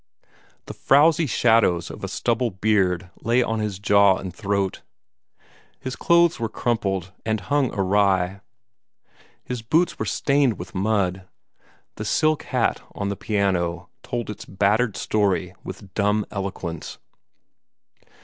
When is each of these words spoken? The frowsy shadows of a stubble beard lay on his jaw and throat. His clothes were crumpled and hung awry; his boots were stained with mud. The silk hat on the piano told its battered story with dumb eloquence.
The 0.65 0.73
frowsy 0.73 1.27
shadows 1.27 1.91
of 1.91 2.03
a 2.03 2.07
stubble 2.07 2.49
beard 2.49 3.11
lay 3.21 3.43
on 3.43 3.59
his 3.59 3.77
jaw 3.77 4.17
and 4.17 4.33
throat. 4.33 4.81
His 5.79 5.95
clothes 5.95 6.39
were 6.39 6.49
crumpled 6.49 7.11
and 7.23 7.39
hung 7.39 7.71
awry; 7.71 8.41
his 9.43 9.61
boots 9.61 9.99
were 9.99 10.05
stained 10.07 10.57
with 10.57 10.73
mud. 10.73 11.27
The 11.97 12.05
silk 12.05 12.41
hat 12.45 12.81
on 12.95 13.09
the 13.09 13.15
piano 13.15 13.89
told 14.01 14.31
its 14.31 14.43
battered 14.43 14.97
story 14.97 15.53
with 15.63 15.93
dumb 15.93 16.25
eloquence. 16.31 16.97